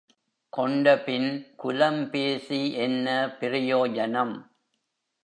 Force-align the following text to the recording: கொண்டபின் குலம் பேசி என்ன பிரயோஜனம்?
கொண்டபின் 0.49 1.53
குலம் 1.55 2.09
பேசி 2.09 2.73
என்ன 2.73 3.37
பிரயோஜனம்? 3.39 4.33